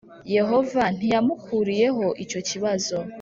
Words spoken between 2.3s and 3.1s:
kibazo